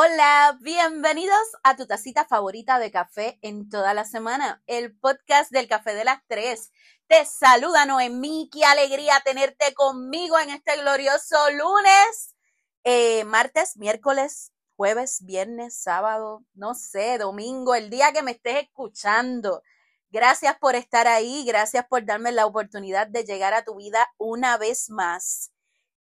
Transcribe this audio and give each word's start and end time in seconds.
Hola, 0.00 0.56
bienvenidos 0.60 1.42
a 1.64 1.74
tu 1.74 1.84
tacita 1.84 2.24
favorita 2.24 2.78
de 2.78 2.92
café 2.92 3.36
en 3.42 3.68
toda 3.68 3.94
la 3.94 4.04
semana, 4.04 4.62
el 4.68 4.96
podcast 4.96 5.50
del 5.50 5.66
café 5.66 5.92
de 5.92 6.04
las 6.04 6.20
tres. 6.28 6.70
Te 7.08 7.24
saluda 7.24 7.84
Noemí, 7.84 8.48
qué 8.52 8.64
alegría 8.64 9.20
tenerte 9.24 9.74
conmigo 9.74 10.38
en 10.38 10.50
este 10.50 10.76
glorioso 10.76 11.36
lunes, 11.50 12.36
eh, 12.84 13.24
martes, 13.24 13.76
miércoles, 13.76 14.52
jueves, 14.76 15.24
viernes, 15.24 15.76
sábado, 15.82 16.44
no 16.54 16.76
sé, 16.76 17.18
domingo, 17.18 17.74
el 17.74 17.90
día 17.90 18.12
que 18.12 18.22
me 18.22 18.30
estés 18.30 18.62
escuchando. 18.62 19.64
Gracias 20.10 20.56
por 20.60 20.76
estar 20.76 21.08
ahí, 21.08 21.44
gracias 21.44 21.84
por 21.88 22.04
darme 22.04 22.30
la 22.30 22.46
oportunidad 22.46 23.08
de 23.08 23.24
llegar 23.24 23.52
a 23.52 23.64
tu 23.64 23.74
vida 23.74 24.08
una 24.16 24.58
vez 24.58 24.90
más. 24.90 25.50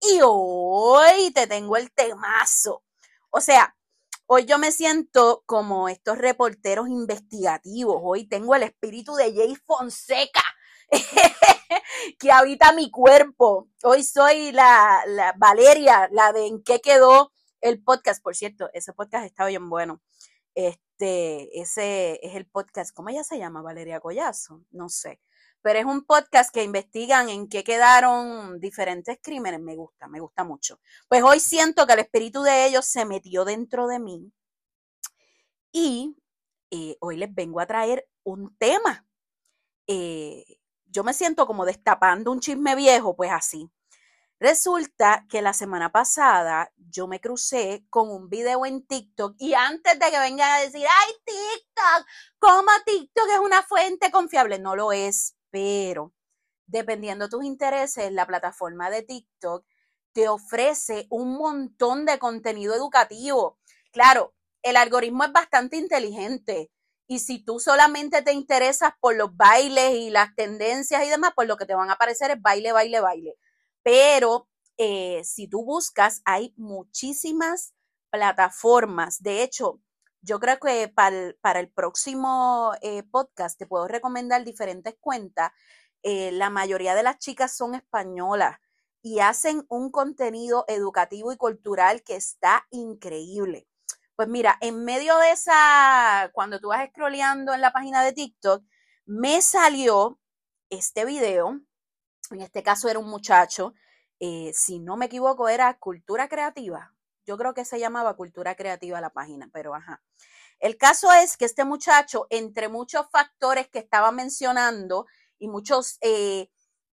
Y 0.01 0.21
hoy 0.23 1.33
te 1.33 1.49
tengo 1.49 1.77
el 1.77 1.91
temazo. 1.91 2.85
O 3.31 3.41
sea, 3.41 3.77
hoy 4.33 4.45
yo 4.45 4.61
me 4.61 4.71
siento 4.71 5.43
como 5.45 5.89
estos 5.89 6.17
reporteros 6.17 6.89
investigativos. 6.89 8.01
Hoy 8.01 8.29
tengo 8.29 8.55
el 8.55 8.63
espíritu 8.63 9.17
de 9.17 9.35
Jay 9.35 9.57
Fonseca 9.67 10.45
que 12.21 12.31
habita 12.31 12.73
mi 12.73 12.93
cuerpo. 12.93 13.69
Hoy 13.83 14.05
soy 14.05 14.53
la, 14.53 15.03
la 15.09 15.35
Valeria, 15.37 16.09
la 16.13 16.33
de 16.33 16.47
en 16.47 16.63
qué 16.63 16.81
quedó 16.81 17.33
el 17.61 17.83
podcast, 17.83 18.23
por 18.23 18.37
cierto, 18.37 18.71
ese 18.73 18.93
podcast 18.93 19.27
está 19.27 19.47
bien 19.47 19.69
bueno. 19.69 20.01
Este, 20.55 21.61
ese 21.61 22.21
es 22.23 22.37
el 22.37 22.47
podcast, 22.47 22.95
¿cómo 22.95 23.09
ella 23.09 23.25
se 23.25 23.37
llama? 23.37 23.63
Valeria 23.63 23.99
Collazo, 23.99 24.63
no 24.71 24.89
sé. 24.89 25.21
Pero 25.63 25.79
es 25.79 25.85
un 25.85 26.05
podcast 26.05 26.53
que 26.53 26.65
investigan 26.65 27.29
en 27.29 27.49
qué 27.49 27.63
quedaron 27.65 28.61
diferentes 28.61 29.19
crímenes. 29.23 29.61
Me 29.61 29.77
gusta, 29.77 30.09
me 30.09 30.21
gusta 30.21 30.45
mucho. 30.45 30.81
Pues 31.09 31.23
hoy 31.23 31.41
siento 31.41 31.87
que 31.87 31.93
el 31.93 31.99
espíritu 32.01 32.43
de 32.43 32.67
ellos 32.67 32.87
se 32.87 33.05
metió 33.05 33.45
dentro 33.45 33.87
de 33.87 33.99
mí. 33.99 34.33
Y 35.73 36.17
eh, 36.71 36.97
hoy 37.01 37.17
les 37.17 37.35
vengo 37.35 37.61
a 37.61 37.67
traer 37.67 38.09
un 38.23 38.57
tema. 38.57 39.07
Eh, 39.87 40.45
yo 40.87 41.05
me 41.05 41.15
siento 41.15 41.47
como 41.47 41.65
destapando 41.65 42.33
un 42.33 42.41
chisme 42.41 42.75
viejo, 42.75 43.15
pues 43.17 43.31
así. 43.31 43.71
Resulta 44.41 45.27
que 45.29 45.43
la 45.43 45.53
semana 45.53 45.93
pasada 45.93 46.73
yo 46.77 47.07
me 47.07 47.21
crucé 47.21 47.85
con 47.91 48.09
un 48.09 48.31
video 48.31 48.65
en 48.65 48.87
TikTok 48.87 49.35
y 49.39 49.53
antes 49.53 49.99
de 49.99 50.11
que 50.11 50.19
vengan 50.19 50.51
a 50.51 50.61
decir, 50.61 50.87
ay, 50.89 51.13
TikTok, 51.27 52.07
¿cómo 52.39 52.71
TikTok 52.87 53.29
es 53.35 53.39
una 53.39 53.63
fuente 53.63 54.11
confiable? 54.11 54.59
No 54.59 54.75
lo 54.77 54.93
es, 54.93 55.37
pero 55.51 56.13
dependiendo 56.67 57.27
de 57.27 57.31
tus 57.31 57.45
intereses, 57.45 58.13
la 58.13 58.27
plataforma 58.27 58.91
de 58.91 59.03
TikTok 59.03 59.65
te 60.13 60.29
ofrece 60.29 61.07
un 61.11 61.37
montón 61.37 62.05
de 62.07 62.19
contenido 62.19 62.75
educativo. 62.75 63.59
Claro, 63.93 64.35
el 64.63 64.77
algoritmo 64.77 65.25
es 65.25 65.33
bastante 65.33 65.77
inteligente. 65.77 66.71
Y 67.07 67.21
si 67.21 67.45
tú 67.45 67.59
solamente 67.59 68.23
te 68.23 68.33
interesas 68.33 68.93
por 69.01 69.17
los 69.17 69.37
bailes 69.37 69.95
y 69.95 70.11
las 70.11 70.35
tendencias 70.37 71.05
y 71.05 71.09
demás, 71.09 71.33
pues 71.35 71.49
lo 71.49 71.57
que 71.57 71.67
te 71.67 71.75
van 71.75 71.91
a 71.91 71.95
aparecer 71.95 72.31
es 72.31 72.41
baile, 72.41 72.73
baile, 72.73 73.01
baile 73.01 73.37
pero 73.83 74.49
eh, 74.79 75.23
si 75.25 75.49
tú 75.49 75.65
buscas, 75.65 76.23
hay 76.25 76.55
muchísimas 76.57 77.75
plataformas. 78.11 79.23
De 79.23 79.43
hecho, 79.43 79.81
yo 80.23 80.41
creo 80.41 80.59
que 80.59 80.89
para 80.89 81.61
el, 81.61 81.71
próximo 81.71 82.73
eh, 82.83 83.03
podcast 83.05 83.59
te 83.59 83.67
puedo 83.67 83.89
recomendar 83.89 84.45
diferentes 84.45 84.97
cuentas. 85.01 85.53
Eh, 86.03 86.33
la 86.33 86.51
mayoría 86.51 86.95
de 86.95 87.03
las 87.03 87.19
chicas 87.19 87.57
son 87.57 87.75
españolas 87.75 88.59
y 89.03 89.21
hacen 89.21 89.65
un 89.69 89.91
contenido 89.91 90.65
educativo 90.69 91.33
y 91.33 91.37
cultural 91.37 92.03
que 92.03 92.17
está 92.17 92.67
increíble. 92.71 93.67
Pues 94.17 94.29
mira, 94.29 94.59
en 94.61 94.85
medio 94.85 95.17
de 95.19 95.33
esa, 95.33 96.31
cuando 96.35 96.61
tú 96.61 96.69
vas 96.69 96.89
scrolleando 96.91 97.55
en 97.55 97.61
la 97.63 97.73
página 97.73 98.03
de 98.05 98.13
TikTok, 98.13 98.65
me 99.07 99.41
salió 99.43 100.21
este 100.69 101.05
video 101.05 101.61
en 102.31 102.41
este 102.43 102.63
caso 102.63 102.89
era 102.89 102.99
un 102.99 103.09
muchacho, 103.09 103.75
eh, 104.21 104.53
si 104.55 104.79
no 104.79 104.97
me 104.97 105.07
equivoco, 105.07 105.49
era 105.49 105.79
Cultura 105.79 106.29
Creativa. 106.29 106.95
Yo 107.31 107.39
creo 107.39 107.55
que 107.55 107.65
se 107.65 107.79
llamaba 107.79 108.17
Cultura 108.17 108.57
Creativa 108.57 109.01
la 109.01 109.11
página, 109.11 109.49
pero 109.53 109.73
ajá. 109.73 110.03
El 110.59 110.77
caso 110.77 111.13
es 111.13 111.37
que 111.37 111.45
este 111.45 111.65
muchacho, 111.65 112.27
entre 112.29 112.69
muchos 112.69 113.07
factores 113.09 113.69
que 113.69 113.79
estaba 113.79 114.11
mencionando 114.11 115.07
y 115.39 115.47
muchos 115.47 115.99
eh, 116.01 116.51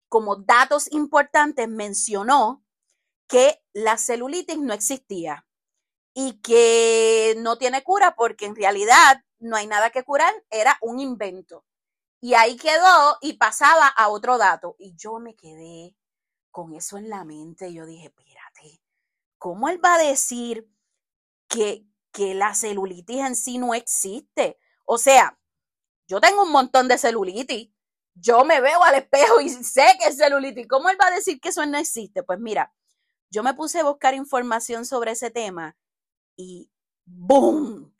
como 0.10 0.36
datos 0.36 0.92
importantes, 0.92 1.68
mencionó 1.68 2.64
que 3.28 3.64
la 3.74 3.98
celulitis 3.98 4.60
no 4.60 4.76
existía 4.76 5.48
y 6.14 6.40
que 6.42 7.34
no 7.40 7.58
tiene 7.58 7.82
cura 7.82 8.14
porque 8.16 8.46
en 8.46 8.56
realidad 8.56 9.24
no 9.40 9.56
hay 9.56 9.66
nada 9.66 9.90
que 9.90 10.04
curar, 10.04 10.36
era 10.52 10.78
un 10.82 11.00
invento. 11.00 11.66
Y 12.22 12.36
ahí 12.36 12.58
quedó 12.58 13.18
y 13.22 13.34
pasaba 13.40 13.88
a 13.88 14.10
otro 14.10 14.38
dato. 14.38 14.76
Y 14.78 14.96
yo 14.96 15.18
me 15.18 15.36
quedé 15.36 15.96
con 16.52 16.76
eso 16.76 16.98
en 16.98 17.10
la 17.10 17.24
mente. 17.24 17.74
Yo 17.74 17.88
dije, 17.88 18.12
¿cómo 19.38 19.70
él 19.70 19.84
va 19.84 19.96
a 19.96 20.04
decir 20.04 20.70
que, 21.48 21.86
que 22.12 22.34
la 22.34 22.54
celulitis 22.56 23.20
en 23.20 23.36
sí 23.36 23.58
no 23.58 23.74
existe? 23.74 24.60
O 24.86 24.98
sea, 24.98 25.40
yo 26.08 26.22
tengo 26.22 26.44
un 26.44 26.52
montón 26.52 26.88
de 26.88 26.98
celulitis. 26.98 27.70
Yo 28.16 28.46
me 28.46 28.62
veo 28.62 28.84
al 28.84 28.96
espejo 28.96 29.42
y 29.42 29.50
sé 29.50 29.86
que 30.00 30.10
es 30.10 30.18
celulitis. 30.18 30.68
¿Cómo 30.68 30.90
él 30.90 30.98
va 31.00 31.08
a 31.08 31.16
decir 31.16 31.40
que 31.40 31.50
eso 31.50 31.66
no 31.66 31.78
existe? 31.78 32.24
Pues 32.24 32.40
mira, 32.40 32.74
yo 33.30 33.44
me 33.44 33.54
puse 33.54 33.80
a 33.80 33.84
buscar 33.84 34.14
información 34.14 34.86
sobre 34.86 35.12
ese 35.12 35.30
tema 35.30 35.78
y 36.36 36.72
¡boom! 37.06 37.94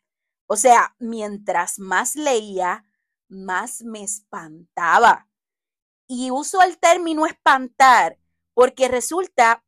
O 0.46 0.56
sea, 0.56 0.96
mientras 0.98 1.78
más 1.78 2.16
leía, 2.16 2.86
más 3.28 3.82
me 3.82 4.02
espantaba. 4.02 5.28
Y 6.08 6.30
uso 6.30 6.62
el 6.62 6.78
término 6.78 7.26
espantar 7.26 8.18
porque 8.54 8.88
resulta 8.88 9.62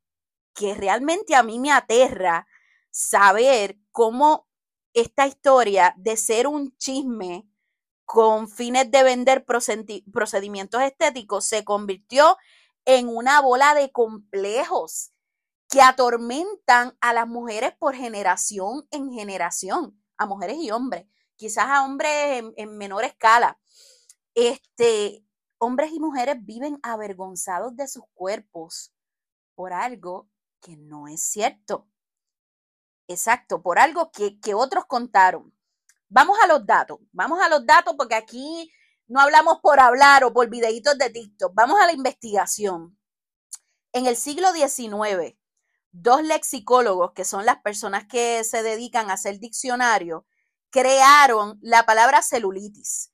que 0.54 0.74
realmente 0.74 1.34
a 1.34 1.42
mí 1.42 1.58
me 1.58 1.72
aterra 1.72 2.46
saber 2.90 3.78
cómo 3.92 4.48
esta 4.92 5.26
historia 5.26 5.94
de 5.96 6.16
ser 6.16 6.46
un 6.46 6.76
chisme 6.76 7.48
con 8.04 8.48
fines 8.48 8.90
de 8.90 9.02
vender 9.04 9.44
procedimientos 9.44 10.82
estéticos 10.82 11.44
se 11.44 11.64
convirtió 11.64 12.36
en 12.84 13.08
una 13.08 13.40
bola 13.40 13.74
de 13.74 13.92
complejos 13.92 15.12
que 15.68 15.80
atormentan 15.80 16.96
a 17.00 17.12
las 17.12 17.28
mujeres 17.28 17.72
por 17.78 17.94
generación 17.94 18.88
en 18.90 19.12
generación, 19.12 20.02
a 20.16 20.26
mujeres 20.26 20.56
y 20.58 20.72
hombres 20.72 21.06
quizás 21.40 21.64
a 21.68 21.84
hombres 21.86 22.44
en, 22.54 22.76
menor 22.76 23.02
escala. 23.02 23.58
Este, 24.34 25.24
hombres 25.56 25.90
y 25.90 25.98
mujeres 25.98 26.36
viven 26.38 26.78
avergonzados 26.82 27.74
de 27.76 27.88
sus 27.88 28.04
cuerpos 28.12 28.92
por 29.54 29.72
algo 29.72 30.28
que 30.60 30.76
no 30.76 31.08
es 31.08 31.22
cierto. 31.22 31.88
Exacto, 33.08 33.62
por 33.62 33.78
algo 33.78 34.10
que, 34.12 34.38
que 34.40 34.54
otros 34.54 34.86
contaron. 34.86 35.54
Vamos 36.08 36.38
a 36.42 36.46
los 36.46 36.64
datos, 36.66 36.98
vamos 37.12 37.40
a 37.40 37.48
los 37.48 37.64
datos 37.66 37.94
porque 37.96 38.14
aquí 38.14 38.70
no 39.06 39.20
hablamos 39.20 39.58
por 39.60 39.80
hablar 39.80 40.24
o 40.24 40.32
por 40.32 40.48
videitos 40.48 40.96
de 40.96 41.10
TikTok, 41.10 41.52
vamos 41.54 41.80
a 41.80 41.86
la 41.86 41.92
investigación. 41.92 42.96
En 43.92 44.06
el 44.06 44.16
siglo 44.16 44.52
XIX, 44.52 45.36
dos 45.90 46.22
lexicólogos, 46.22 47.12
que 47.12 47.24
son 47.24 47.44
las 47.44 47.60
personas 47.60 48.06
que 48.06 48.44
se 48.44 48.62
dedican 48.62 49.10
a 49.10 49.14
hacer 49.14 49.40
diccionario, 49.40 50.26
crearon 50.70 51.58
la 51.60 51.84
palabra 51.86 52.22
celulitis. 52.22 53.12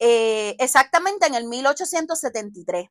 Eh, 0.00 0.56
exactamente 0.58 1.26
en 1.26 1.34
el 1.34 1.46
1873. 1.46 2.88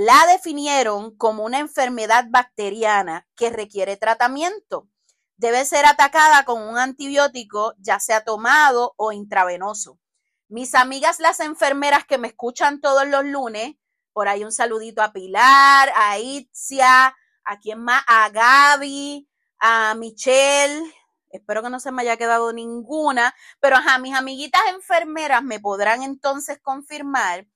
La 0.00 0.28
definieron 0.28 1.16
como 1.16 1.44
una 1.44 1.58
enfermedad 1.58 2.26
bacteriana 2.28 3.26
que 3.34 3.50
requiere 3.50 3.96
tratamiento. 3.96 4.88
Debe 5.36 5.64
ser 5.64 5.86
atacada 5.86 6.44
con 6.44 6.62
un 6.62 6.78
antibiótico, 6.78 7.74
ya 7.78 7.98
sea 7.98 8.22
tomado 8.22 8.94
o 8.96 9.10
intravenoso. 9.10 9.98
Mis 10.46 10.76
amigas 10.76 11.18
las 11.18 11.40
enfermeras 11.40 12.04
que 12.04 12.16
me 12.16 12.28
escuchan 12.28 12.80
todos 12.80 13.08
los 13.08 13.24
lunes, 13.24 13.74
por 14.12 14.28
ahí 14.28 14.44
un 14.44 14.52
saludito 14.52 15.02
a 15.02 15.12
Pilar, 15.12 15.90
a 15.96 16.16
Itzia, 16.20 17.16
a 17.42 17.58
quien 17.58 17.80
más, 17.80 18.04
a 18.06 18.30
Gaby, 18.30 19.28
a 19.58 19.96
Michelle, 19.96 20.94
Espero 21.30 21.60
que 21.60 21.70
no 21.70 21.80
se 21.80 21.90
me 21.90 22.02
haya 22.02 22.16
quedado 22.16 22.52
ninguna, 22.52 23.34
pero 23.58 23.76
ajá, 23.76 23.98
mis 23.98 24.14
amiguitas 24.14 24.62
enfermeras 24.72 25.42
me 25.42 25.58
podrán 25.58 26.04
entonces 26.04 26.60
confirmar 26.62 27.48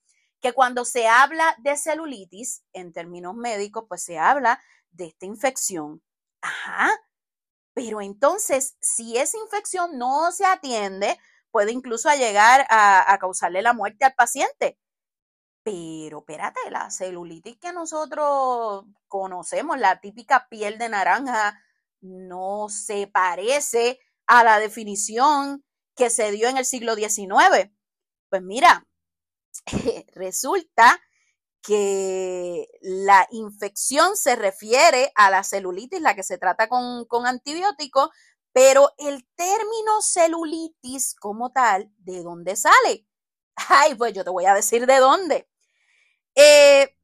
que 0.43 0.53
cuando 0.53 0.85
se 0.85 1.09
habla 1.09 1.55
de 1.59 1.77
celulitis, 1.77 2.65
en 2.73 2.93
términos 2.93 3.35
médicos, 3.35 3.85
pues 3.89 4.05
se 4.05 4.19
habla 4.19 4.61
de 4.91 5.07
esta 5.07 5.27
infección. 5.27 6.03
Ajá, 6.43 6.91
pero 7.75 8.01
entonces, 8.03 8.77
si 8.81 9.17
esa 9.19 9.39
infección 9.39 9.99
no 9.99 10.33
se 10.33 10.45
atiende, 10.47 11.19
puede 11.51 11.73
incluso 11.73 12.11
llegar 12.15 12.67
a, 12.71 13.13
a 13.13 13.19
causarle 13.19 13.63
la 13.63 13.73
muerte 13.73 14.05
al 14.05 14.15
paciente. 14.15 14.79
Pero 15.65 16.19
espérate, 16.21 16.61
la 16.71 16.91
celulitis 16.91 17.57
que 17.59 17.73
nosotros 17.73 18.85
conocemos, 19.09 19.79
la 19.79 20.01
típica 20.01 20.49
piel 20.49 20.79
de 20.79 20.89
naranja, 20.89 21.63
no 22.01 22.69
se 22.69 23.07
parece 23.07 24.01
a 24.27 24.43
la 24.45 24.59
definición 24.59 25.65
que 25.97 26.11
se 26.11 26.33
dio 26.33 26.49
en 26.49 26.57
el 26.57 26.65
siglo 26.65 26.97
XIX. 26.97 27.71
Pues 28.29 28.43
mira, 28.43 28.87
resulta 30.15 31.01
que 31.63 32.69
la 32.81 33.27
infección 33.31 34.17
se 34.17 34.37
refiere 34.37 35.13
a 35.15 35.31
la 35.31 35.45
celulitis, 35.45 36.01
la 36.01 36.15
que 36.15 36.25
se 36.25 36.39
trata 36.39 36.69
con, 36.69 37.05
con 37.05 37.27
antibióticos, 37.27 38.11
pero 38.53 38.91
el 38.99 39.27
término 39.37 40.03
celulitis 40.03 41.15
como 41.15 41.53
tal, 41.53 41.91
¿de 41.99 42.23
dónde 42.23 42.57
sale? 42.57 43.07
Ay, 43.57 43.95
pues 43.95 44.13
yo 44.13 44.25
te 44.25 44.31
voy 44.31 44.47
a 44.47 44.55
decir 44.55 44.87
de 44.87 44.99
dónde. 44.99 45.49
Eh, 46.35 46.97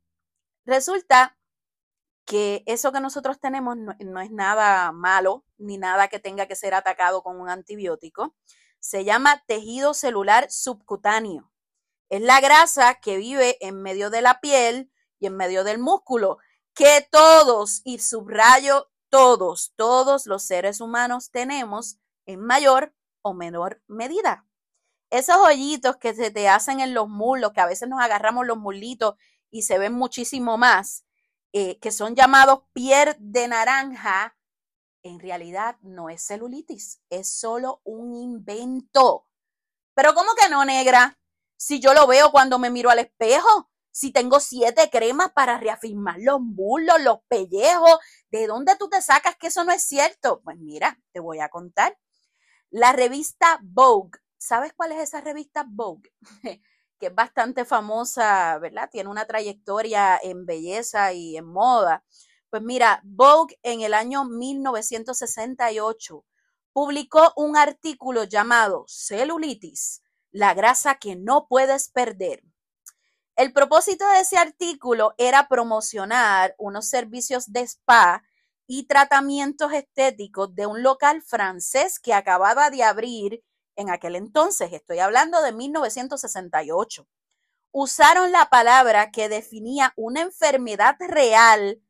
resulta 0.65 1.39
que 2.25 2.62
eso 2.67 2.93
que 2.93 3.00
nosotros 3.00 3.41
tenemos 3.41 3.77
no, 3.77 3.95
no, 4.00 4.21
es 4.21 4.31
nada 4.31 4.93
malo 4.93 5.45
ni 5.56 5.79
nada 5.79 6.09
que 6.09 6.19
tenga 6.19 6.47
que 6.47 6.56
ser 6.56 6.75
atacado 6.75 7.23
con 7.23 7.41
un 7.41 7.49
antibiótico. 7.49 8.37
Se 8.81 9.05
llama 9.05 9.43
tejido 9.47 9.95
celular 9.95 10.50
subcutáneo. 10.50 11.50
Es 12.09 12.23
la 12.23 12.41
grasa 12.41 12.95
que 12.97 13.17
vive 13.17 13.59
en 13.61 13.83
medio 13.83 14.11
de 14.11 14.23
la 14.23 14.41
piel 14.41 14.91
y 15.19 15.27
en 15.27 15.37
medio 15.37 15.65
del 15.65 15.79
músculo, 15.79 16.39
que 16.75 17.07
todos, 17.11 17.83
y 17.85 17.99
subrayo 17.99 18.91
todos, 19.11 19.73
todos 19.77 20.27
los 20.27 20.43
seres 20.45 20.81
humanos 20.81 21.31
tenemos 21.31 21.99
en 22.27 22.41
mayor 22.41 22.95
o 23.23 23.35
menor 23.35 23.83
medida. 23.89 24.47
Esos 25.11 25.37
hoyitos 25.37 25.97
que 25.97 26.15
se 26.15 26.31
te 26.31 26.49
hacen 26.49 26.81
en 26.81 26.95
los 26.95 27.09
muslos, 27.09 27.53
que 27.53 27.61
a 27.61 27.67
veces 27.67 27.89
nos 27.89 28.01
agarramos 28.01 28.47
los 28.47 28.59
muslitos 28.59 29.17
y 29.51 29.63
se 29.63 29.79
ven 29.79 29.95
muchísimo 29.95 30.59
más, 30.59 31.05
eh, 31.53 31.79
que 31.79 31.91
son 31.91 32.15
llamados 32.15 32.61
piel 32.75 33.17
de 33.19 33.49
naranja, 33.49 34.37
en 35.03 35.19
realidad 35.21 35.77
no 35.81 36.11
es 36.11 36.23
celulitis, 36.23 37.01
es 37.09 37.33
solo 37.33 37.81
un 37.85 38.15
invento. 38.15 39.27
Pero 39.95 40.15
¿cómo 40.15 40.31
que 40.35 40.49
no, 40.51 40.65
negra? 40.65 41.18
Si 41.59 41.81
yo 41.81 41.93
lo 41.93 42.07
veo 42.07 42.31
cuando 42.31 42.61
me 42.61 42.71
miro 42.71 42.89
al 42.89 43.01
espejo, 43.01 43.69
si 43.91 44.13
tengo 44.13 44.39
siete 44.39 44.91
cremas 44.91 45.33
para 45.33 45.59
reafirmar 45.59 46.19
los 46.21 46.41
muslos, 46.41 47.01
los 47.01 47.19
pellejos, 47.27 47.99
¿de 48.31 48.47
dónde 48.47 48.77
tú 48.77 48.89
te 48.89 49.03
sacas 49.03 49.35
que 49.35 49.49
eso 49.49 49.65
no 49.65 49.73
es 49.73 49.83
cierto? 49.83 50.41
Pues 50.45 50.57
mira, 50.57 51.01
te 51.13 51.19
voy 51.19 51.41
a 51.41 51.49
contar. 51.49 51.99
La 52.71 52.93
revista 52.93 53.59
Vogue, 53.61 54.21
¿sabes 54.39 54.73
cuál 54.73 54.93
es 54.93 55.01
esa 55.01 55.21
revista 55.21 55.67
Vogue? 55.69 56.13
que 57.01 57.07
es 57.07 57.15
bastante 57.15 57.65
famosa, 57.65 58.57
¿verdad? 58.59 58.89
Tiene 58.89 59.11
una 59.11 59.27
trayectoria 59.27 60.17
en 60.23 60.47
belleza 60.47 61.13
y 61.13 61.37
en 61.37 61.47
moda. 61.47 62.05
Pues 62.51 62.63
mira, 62.63 63.01
Vogue 63.03 63.59
en 63.65 63.81
el 63.81 63.95
año 63.95 64.25
1968 64.25 66.25
publicó 66.73 67.33
un 67.35 67.57
artículo 67.57 68.23
llamado 68.23 68.85
Celulitis, 68.87 70.03
la 70.31 70.55
grasa 70.55 70.97
que 70.97 71.17
no 71.17 71.47
puedes 71.49 71.89
perder. 71.89 72.43
El 73.37 73.53
propósito 73.53 74.09
de 74.09 74.21
ese 74.21 74.37
artículo 74.37 75.15
era 75.17 75.49
promocionar 75.49 76.55
unos 76.59 76.89
servicios 76.89 77.53
de 77.53 77.61
spa 77.61 78.25
y 78.67 78.87
tratamientos 78.87 79.73
estéticos 79.73 80.55
de 80.55 80.67
un 80.67 80.83
local 80.83 81.23
francés 81.23 81.99
que 82.01 82.15
acababa 82.15 82.71
de 82.71 82.83
abrir 82.83 83.45
en 83.79 83.91
aquel 83.91 84.17
entonces, 84.17 84.73
estoy 84.73 84.99
hablando 84.99 85.41
de 85.41 85.53
1968. 85.53 87.07
Usaron 87.71 88.33
la 88.33 88.51
palabra 88.51 89.13
que 89.13 89.29
definía 89.29 89.93
una 89.95 90.23
enfermedad 90.23 90.97
real 90.99 91.81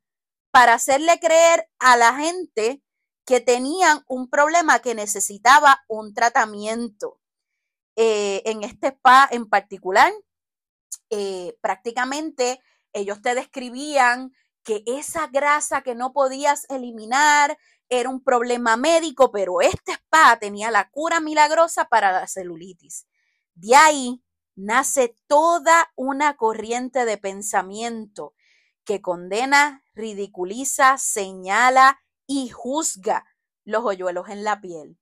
para 0.50 0.74
hacerle 0.74 1.18
creer 1.18 1.70
a 1.78 1.96
la 1.96 2.14
gente 2.14 2.82
que 3.24 3.40
tenían 3.40 4.04
un 4.06 4.28
problema 4.28 4.80
que 4.80 4.94
necesitaba 4.94 5.82
un 5.88 6.12
tratamiento. 6.12 7.20
Eh, 8.00 8.42
en 8.48 8.62
este 8.62 8.92
spa 8.92 9.26
en 9.28 9.48
particular, 9.48 10.12
eh, 11.10 11.58
prácticamente 11.60 12.60
ellos 12.92 13.20
te 13.22 13.34
describían 13.34 14.32
que 14.62 14.84
esa 14.86 15.26
grasa 15.26 15.82
que 15.82 15.96
no 15.96 16.12
podías 16.12 16.64
eliminar 16.70 17.58
era 17.88 18.08
un 18.08 18.22
problema 18.22 18.76
médico, 18.76 19.32
pero 19.32 19.60
este 19.60 19.94
spa 19.94 20.38
tenía 20.38 20.70
la 20.70 20.88
cura 20.90 21.18
milagrosa 21.18 21.86
para 21.86 22.12
la 22.12 22.28
celulitis. 22.28 23.08
De 23.56 23.74
ahí 23.74 24.22
nace 24.54 25.16
toda 25.26 25.90
una 25.96 26.36
corriente 26.36 27.04
de 27.04 27.18
pensamiento 27.18 28.32
que 28.84 29.02
condena, 29.02 29.82
ridiculiza, 29.92 30.98
señala 30.98 31.98
y 32.28 32.50
juzga 32.50 33.24
los 33.64 33.84
hoyuelos 33.84 34.28
en 34.28 34.44
la 34.44 34.60
piel, 34.60 35.00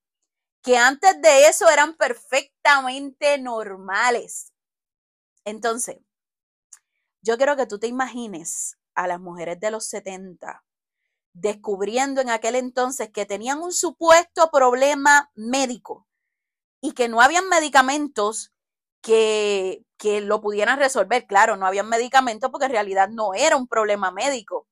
que 0.67 0.77
antes 0.77 1.23
de 1.23 1.47
eso 1.47 1.71
eran 1.71 1.95
perfectamente 1.97 3.39
normales. 3.39 4.53
Entonces, 5.45 5.99
yo 7.23 7.37
quiero 7.37 7.55
que 7.57 7.67
tú 7.67 7.79
te 7.79 7.87
imagines 7.87 8.77
a 8.97 9.07
las 9.07 9.21
mujeres 9.21 9.61
de 9.61 9.71
los 9.71 9.87
70 9.87 10.65
descubriendo 11.35 12.21
en 12.21 12.31
aquel 12.31 12.57
entonces 12.57 13.11
que 13.11 13.27
tenían 13.27 13.61
un 13.61 13.73
supuesto 13.73 14.51
problema 14.51 15.31
médico 15.37 16.09
y 16.81 16.93
que 16.93 17.09
no 17.09 17.21
habían 17.21 17.49
medicamentos 17.49 18.53
que, 19.03 19.85
que 19.99 20.21
lo 20.21 20.41
pudieran 20.41 20.79
resolver. 20.81 21.27
Claro, 21.27 21.57
no 21.57 21.67
habían 21.67 21.89
medicamentos 21.89 22.51
porque 22.51 22.67
en 22.67 22.73
realidad 22.73 23.09
no 23.11 23.35
era 23.35 23.57
un 23.57 23.69
problema 23.69 24.11
médico. 24.11 24.67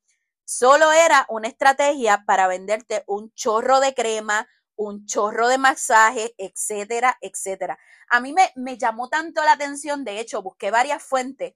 Solo 0.45 0.91
era 0.93 1.27
una 1.29 1.49
estrategia 1.49 2.25
para 2.27 2.49
venderte 2.49 3.05
un 3.07 3.33
chorro 3.35 3.81
de 3.81 3.95
crema, 3.95 4.49
un 4.77 5.07
chorro 5.07 5.49
de 5.49 5.59
masaje, 5.59 6.35
etcétera, 6.39 7.17
etcétera. 7.21 7.79
A 8.09 8.21
mí 8.21 8.33
me, 8.33 8.53
me 8.57 8.79
llamó 8.79 9.09
tanto 9.09 9.43
la 9.45 9.53
atención, 9.53 10.05
de 10.05 10.21
hecho, 10.21 10.43
busqué 10.43 10.71
varias 10.71 11.03
fuentes, 11.03 11.55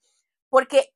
porque 0.49 0.95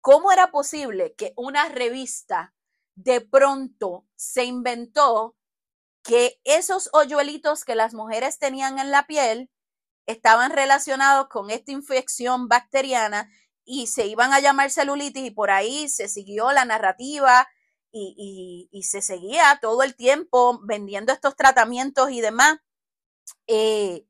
¿cómo 0.00 0.32
era 0.32 0.50
posible 0.50 1.14
que 1.16 1.32
una 1.36 1.68
revista 1.68 2.54
de 2.94 3.20
pronto 3.20 4.06
se 4.16 4.44
inventó 4.44 5.36
que 6.02 6.38
esos 6.44 6.90
hoyuelitos 6.92 7.64
que 7.64 7.74
las 7.74 7.94
mujeres 7.94 8.38
tenían 8.38 8.78
en 8.78 8.90
la 8.90 9.06
piel 9.06 9.50
estaban 10.06 10.50
relacionados 10.50 11.28
con 11.28 11.50
esta 11.50 11.72
infección 11.72 12.46
bacteriana 12.48 13.30
y 13.64 13.86
se 13.86 14.06
iban 14.06 14.32
a 14.34 14.40
llamar 14.40 14.70
celulitis 14.70 15.24
y 15.24 15.30
por 15.30 15.50
ahí 15.50 15.88
se 15.88 16.08
siguió 16.08 16.52
la 16.52 16.66
narrativa 16.66 17.48
y, 17.94 18.82
se 18.82 19.00
seguía 19.02 19.58
todo 19.62 19.82
el 19.82 19.94
tiempo 19.94 20.60
vendiendo 20.64 21.12
estos 21.12 21.36
tratamientos 21.36 22.10
y 22.10 22.20
demás. 22.20 22.58
Eh, 23.46 24.06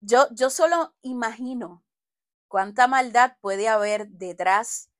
yo, 0.00 0.28
yo 0.32 0.50
solo 0.50 0.94
imagino 1.02 1.84
cuánta 2.48 2.86
maldad 2.86 3.36
puede 3.40 3.68
haber 3.68 4.08
detrás 4.08 4.90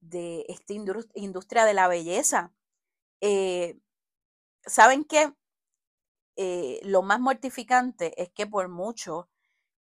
de 0.00 0.44
esta 0.48 0.74
industria 1.14 1.64
de 1.64 1.74
la 1.74 1.88
belleza. 1.88 2.52
Eh, 3.20 3.78
¿Saben 4.66 5.04
qué? 5.04 5.32
Eh, 6.36 6.80
lo 6.84 7.02
más 7.02 7.20
mortificante 7.20 8.20
es 8.22 8.30
que 8.30 8.46
por 8.46 8.68
mucho 8.68 9.28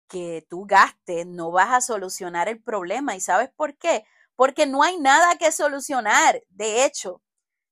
que 0.08 0.46
tú 0.48 0.66
gastes, 0.66 1.26
no 1.26 1.50
vas 1.50 1.72
a 1.72 1.80
solucionar 1.80 2.48
el 2.48 2.62
problema. 2.62 3.16
¿Y 3.16 3.20
sabes 3.20 3.50
por 3.50 3.76
qué? 3.76 4.04
Porque 4.36 4.66
no 4.66 4.82
hay 4.82 4.98
nada 4.98 5.36
que 5.38 5.52
solucionar. 5.52 6.42
De 6.50 6.84
hecho, 6.84 7.22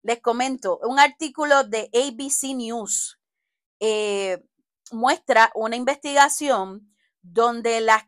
les 0.05 0.21
comento, 0.21 0.79
un 0.83 0.99
artículo 0.99 1.65
de 1.65 1.91
ABC 1.95 2.55
News 2.55 3.19
eh, 3.81 4.45
muestra 4.93 5.51
una 5.55 5.77
investigación 5.77 6.95
donde 7.23 7.81
las, 7.81 8.05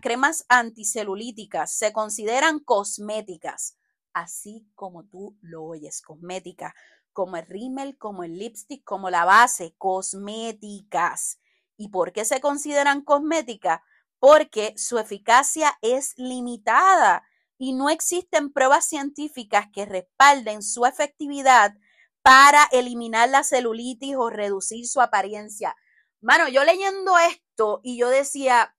cremas 0.00 0.46
anticelulíticas 0.48 1.70
se 1.70 1.92
consideran 1.92 2.60
cosméticas, 2.60 3.76
así 4.14 4.66
como 4.74 5.04
tú 5.04 5.36
lo 5.42 5.64
oyes, 5.64 6.00
cosméticas, 6.00 6.72
como 7.12 7.36
el 7.36 7.46
rímel, 7.46 7.98
como 7.98 8.24
el 8.24 8.38
lipstick, 8.38 8.82
como 8.82 9.10
la 9.10 9.26
base, 9.26 9.74
cosméticas. 9.76 11.40
¿Y 11.76 11.88
por 11.88 12.12
qué 12.12 12.24
se 12.24 12.40
consideran 12.40 13.02
cosméticas? 13.02 13.82
Porque 14.18 14.72
su 14.78 14.98
eficacia 14.98 15.76
es 15.82 16.14
limitada 16.16 17.27
y 17.58 17.74
no 17.74 17.90
existen 17.90 18.52
pruebas 18.52 18.86
científicas 18.88 19.66
que 19.72 19.84
respalden 19.84 20.62
su 20.62 20.86
efectividad 20.86 21.74
para 22.22 22.64
eliminar 22.72 23.28
la 23.28 23.42
celulitis 23.42 24.14
o 24.16 24.30
reducir 24.30 24.86
su 24.86 25.00
apariencia. 25.00 25.76
Mano, 26.20 26.48
yo 26.48 26.64
leyendo 26.64 27.18
esto 27.18 27.80
y 27.82 27.98
yo 27.98 28.08
decía, 28.08 28.76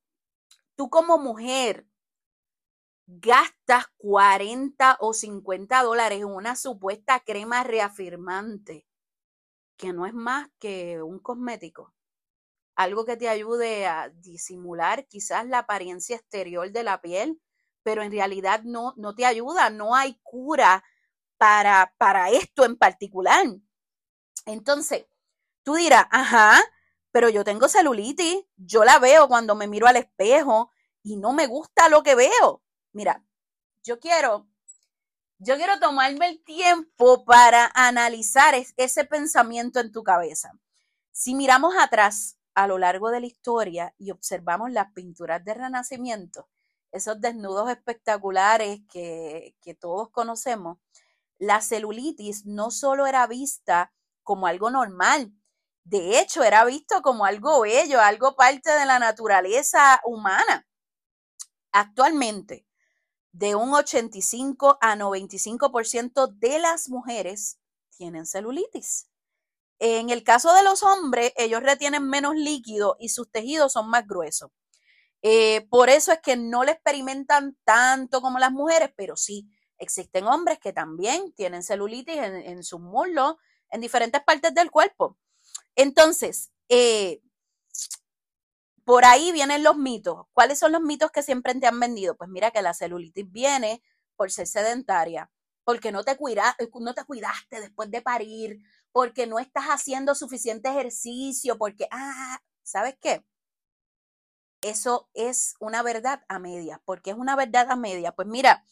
tú 0.76 0.90
como 0.90 1.18
mujer 1.18 1.86
gastas 3.08 3.86
40 3.98 4.98
o 5.00 5.14
50 5.14 5.84
dólares 5.84 6.20
en 6.20 6.26
una 6.26 6.56
supuesta 6.56 7.20
crema 7.22 7.64
reafirmante, 7.64 8.86
que 9.78 9.94
no 9.94 10.06
es 10.06 10.14
más 10.14 10.50
que 10.60 11.02
un 11.02 11.20
cosmético. 11.20 11.94
Algo 12.76 13.06
que 13.06 13.18
te 13.18 13.28
ayude 13.28 13.88
a 13.88 14.10
disimular 14.10 15.08
quizás 15.08 15.48
la 15.48 15.60
apariencia 15.60 16.16
exterior 16.16 16.72
de 16.72 16.84
la 16.84 17.02
piel, 17.02 17.42
pero 17.90 18.04
en 18.04 18.12
realidad 18.12 18.62
no, 18.66 18.94
no 18.98 19.16
te 19.16 19.26
ayuda, 19.26 19.72
no 19.72 19.96
hay 19.96 20.20
cura 20.22 20.84
para, 21.38 21.92
para 21.98 22.30
esto 22.30 22.64
en 22.64 22.78
particular. 22.78 23.48
Entonces, 24.46 25.08
tú 25.64 25.74
dirás, 25.74 26.06
ajá, 26.12 26.62
pero 27.10 27.30
yo 27.30 27.44
tengo 27.44 27.68
celulitis, 27.68 28.46
yo 28.58 28.84
la 28.84 29.00
veo 29.00 29.28
cuando 29.28 29.56
me 29.56 29.66
miro 29.66 29.88
al 29.88 29.96
espejo 29.96 30.70
y 31.02 31.18
no 31.18 31.34
me 31.34 31.48
gusta 31.48 31.90
lo 31.90 32.04
que 32.04 32.14
veo. 32.14 32.62
Mira, 32.92 33.26
yo 33.84 34.00
quiero, 34.00 34.48
yo 35.40 35.56
quiero 35.56 35.80
tomarme 35.80 36.28
el 36.28 36.44
tiempo 36.44 37.26
para 37.26 37.72
analizar 37.74 38.54
ese 38.78 39.06
pensamiento 39.06 39.80
en 39.80 39.92
tu 39.92 40.04
cabeza. 40.04 40.52
Si 41.12 41.34
miramos 41.34 41.74
atrás 41.76 42.38
a 42.54 42.68
lo 42.68 42.78
largo 42.78 43.10
de 43.10 43.22
la 43.22 43.26
historia 43.26 43.96
y 43.98 44.12
observamos 44.12 44.72
las 44.72 44.92
pinturas 44.94 45.44
de 45.44 45.56
Renacimiento, 45.56 46.50
esos 46.92 47.20
desnudos 47.22 47.70
espectaculares 47.70 48.82
que, 48.90 49.56
todos 49.80 50.10
conocemos, 50.10 50.78
la 51.38 51.62
celulitis 51.62 52.46
no 52.46 52.72
solo 52.72 53.08
era 53.08 53.28
vista 53.28 53.94
como 54.24 54.48
algo 54.48 54.70
normal, 54.70 55.32
de 55.84 56.20
hecho 56.20 56.44
era 56.44 56.66
visto 56.66 57.02
como 57.02 57.26
algo 57.26 57.62
bello, 57.62 58.02
algo 58.02 58.36
parte 58.36 58.72
de 58.72 58.86
la 58.86 59.00
naturaleza 59.00 60.02
humana. 60.04 60.68
Actualmente, 61.72 62.68
de 63.32 63.56
un 63.56 63.74
85 63.74 64.78
a 64.82 64.96
95% 64.96 66.28
de 66.28 66.60
las 66.60 66.90
mujeres 66.90 67.60
tienen 67.90 68.26
celulitis. 68.26 69.10
En 69.80 70.10
el 70.10 70.24
caso 70.24 70.54
de 70.54 70.64
los 70.64 70.84
hombres, 70.84 71.32
ellos 71.38 71.64
retienen 71.64 72.08
menos 72.08 72.36
líquido 72.36 72.98
y 73.00 73.10
sus 73.10 73.32
tejidos 73.32 73.74
son 73.74 73.90
más 73.90 74.06
gruesos. 74.06 74.52
Eh, 75.22 75.68
por 75.70 75.90
eso 75.90 76.12
es 76.12 76.20
que 76.22 76.38
no 76.38 76.64
le 76.64 76.72
experimentan 76.72 77.58
tanto 77.66 78.22
como 78.22 78.40
las 78.40 78.52
mujeres, 78.52 78.92
pero 78.96 79.16
sí, 79.18 79.50
existen 79.78 80.26
hombres 80.28 80.60
que 80.60 80.74
también 80.74 81.34
tienen 81.34 81.64
celulitis 81.64 82.16
en, 82.18 82.36
en 82.36 82.64
sus 82.64 82.80
muslos, 82.80 83.36
en 83.72 83.82
diferentes 83.82 84.22
partes 84.24 84.54
del 84.54 84.72
cuerpo. 84.72 85.18
Entonces, 85.76 86.52
eh, 86.70 87.22
por 88.86 89.06
ahí 89.06 89.32
vienen 89.32 89.64
los 89.64 89.78
mitos. 89.78 90.26
¿Cuáles 90.34 90.60
son 90.60 90.72
los 90.72 90.82
mitos 90.82 91.12
que 91.12 91.24
siempre 91.24 91.54
te 91.56 91.68
han 91.68 91.80
vendido? 91.80 92.18
Pues 92.18 92.30
mira 92.30 92.52
que 92.52 92.62
la 92.62 92.74
celulitis 92.74 93.32
viene 93.32 93.84
por 94.16 94.32
ser 94.32 94.48
sedentaria, 94.48 95.30
porque 95.64 95.92
no 95.92 96.04
te, 96.04 96.18
no 96.80 96.94
te 96.94 97.06
cuidaste 97.06 97.62
después 97.62 97.92
de 97.92 98.02
parir, 98.02 98.60
porque 98.92 99.28
no 99.28 99.40
estás 99.40 99.66
haciendo 99.66 100.16
suficiente 100.16 100.70
ejercicio, 100.70 101.58
porque, 101.58 101.88
ah, 101.92 102.42
¿sabes 102.64 102.96
qué? 103.00 103.24
Eso 104.62 105.10
es 105.14 105.56
una 105.60 105.84
verdad 105.84 106.24
a 106.28 106.40
media. 106.40 106.82
¿Por 106.86 107.02
qué 107.02 107.12
es 107.12 107.18
una 107.18 107.36
verdad 107.36 107.72
a 107.72 107.76
media? 107.76 108.12
Pues 108.12 108.28
mira, 108.28 108.66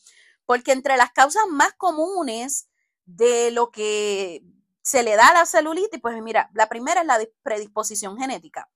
porque 0.45 0.71
entre 0.71 0.97
las 0.97 1.11
causas 1.11 1.43
más 1.49 1.73
comunes 1.73 2.69
de 3.05 3.51
lo 3.51 3.71
que 3.71 4.43
se 4.81 5.03
le 5.03 5.15
da 5.15 5.33
la 5.33 5.45
celulitis, 5.45 5.99
pues 6.01 6.21
mira, 6.21 6.49
la 6.53 6.69
primera 6.69 7.01
es 7.01 7.07
la 7.07 7.19
predisposición 7.43 8.17
genética. 8.17 8.69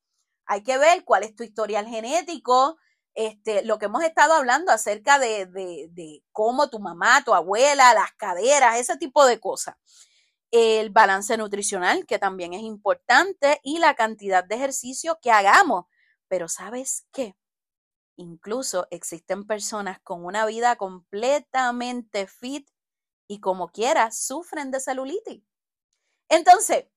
Hay 0.45 0.63
que 0.63 0.77
ver 0.77 1.03
cuál 1.05 1.23
es 1.23 1.35
tu 1.35 1.43
historial 1.43 1.87
genético, 1.87 2.77
este, 3.13 3.63
lo 3.63 3.77
que 3.77 3.85
hemos 3.85 4.03
estado 4.03 4.33
hablando 4.33 4.71
acerca 4.71 5.19
de, 5.19 5.45
de, 5.45 5.87
de 5.91 6.23
cómo 6.31 6.69
tu 6.69 6.79
mamá, 6.79 7.23
tu 7.23 7.33
abuela, 7.33 7.93
las 7.93 8.11
caderas, 8.13 8.77
ese 8.77 8.97
tipo 8.97 9.25
de 9.25 9.39
cosas. 9.39 9.75
El 10.49 10.89
balance 10.89 11.37
nutricional, 11.37 12.05
que 12.05 12.19
también 12.19 12.53
es 12.53 12.61
importante, 12.61 13.59
y 13.63 13.79
la 13.79 13.95
cantidad 13.95 14.43
de 14.43 14.55
ejercicio 14.55 15.19
que 15.21 15.31
hagamos. 15.31 15.85
Pero 16.31 16.47
¿sabes 16.47 17.05
qué? 17.11 17.35
Incluso 18.15 18.87
existen 18.89 19.45
personas 19.45 19.99
con 20.01 20.23
una 20.23 20.45
vida 20.45 20.77
completamente 20.77 22.25
fit 22.25 22.69
y 23.27 23.41
como 23.41 23.67
quiera 23.67 24.11
sufren 24.11 24.71
de 24.71 24.79
celulitis. 24.79 25.43
Entonces, 26.29 26.87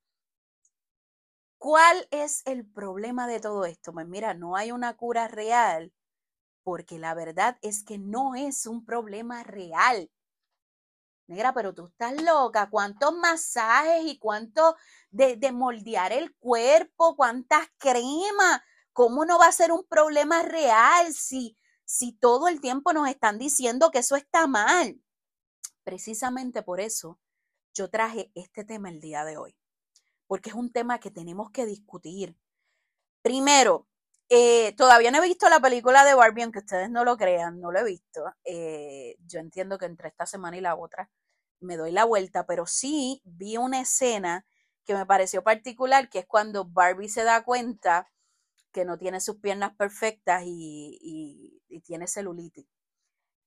¿cuál 1.59 2.07
es 2.13 2.43
el 2.47 2.65
problema 2.65 3.27
de 3.27 3.41
todo 3.41 3.65
esto? 3.65 3.93
Pues 3.93 4.07
mira, 4.07 4.35
no 4.35 4.55
hay 4.55 4.71
una 4.71 4.97
cura 4.97 5.27
real, 5.27 5.93
porque 6.65 6.99
la 6.99 7.15
verdad 7.15 7.59
es 7.63 7.85
que 7.85 7.99
no 7.99 8.37
es 8.37 8.67
un 8.67 8.85
problema 8.85 9.43
real. 9.45 10.11
Negra, 11.27 11.53
pero 11.55 11.75
tú 11.75 11.87
estás 11.87 12.21
loca. 12.23 12.69
¿Cuántos 12.71 13.15
masajes 13.17 14.05
y 14.05 14.19
cuánto 14.19 14.77
de, 15.11 15.37
de 15.37 15.53
moldear 15.53 16.13
el 16.13 16.35
cuerpo? 16.37 17.17
¿Cuántas 17.17 17.67
cremas? 17.79 18.61
¿Cómo 18.95 19.25
no 19.25 19.41
va 19.41 19.49
a 19.49 19.53
ser 19.53 19.73
un 19.73 19.85
problema 19.85 20.43
real 20.43 21.13
si, 21.13 21.59
si 21.85 22.13
todo 22.13 22.47
el 22.47 22.61
tiempo 22.61 22.93
nos 22.93 23.09
están 23.09 23.39
diciendo 23.39 23.91
que 23.91 23.99
eso 23.99 24.15
está 24.15 24.47
mal? 24.47 25.03
Precisamente 25.83 26.63
por 26.63 26.81
eso 26.81 27.19
yo 27.75 27.91
traje 27.91 28.31
este 28.37 28.65
tema 28.65 28.89
el 28.89 29.01
día 29.01 29.25
de 29.25 29.37
hoy, 29.37 29.57
porque 30.29 30.51
es 30.51 30.55
un 30.55 30.73
tema 30.73 31.01
que 31.01 31.11
tenemos 31.11 31.51
que 31.51 31.67
discutir. 31.67 32.39
Primero, 33.21 33.89
eh, 34.29 34.75
todavía 34.77 35.11
no 35.11 35.19
he 35.19 35.27
visto 35.27 35.49
la 35.49 35.59
película 35.59 36.05
de 36.05 36.15
Barbie, 36.15 36.45
aunque 36.45 36.61
ustedes 36.61 36.89
no 36.89 37.05
lo 37.05 37.17
crean, 37.17 37.61
no 37.61 37.73
lo 37.73 37.81
he 37.81 37.85
visto. 37.85 38.25
Eh, 38.45 39.17
yo 39.27 39.41
entiendo 39.41 39.77
que 39.77 39.87
entre 39.87 40.07
esta 40.07 40.25
semana 40.25 40.57
y 40.57 40.61
la 40.61 40.77
otra 40.77 41.11
me 41.59 41.77
doy 41.77 41.91
la 41.91 42.05
vuelta, 42.05 42.47
pero 42.47 42.65
sí 42.65 43.21
vi 43.25 43.57
una 43.57 43.81
escena 43.81 44.47
que 44.85 44.95
me 44.95 45.05
pareció 45.05 45.43
particular, 45.43 46.09
que 46.09 46.21
es 46.21 46.27
cuando 46.27 46.65
Barbie 46.65 47.09
se 47.09 47.25
da 47.25 47.43
cuenta 47.43 48.09
que 48.75 48.85
no 48.85 48.99
tiene 48.99 49.21
sus 49.21 49.37
piernas 49.37 49.75
perfectas 49.77 50.43
y, 50.45 51.63
tiene 51.85 52.07
celulitis. 52.07 52.67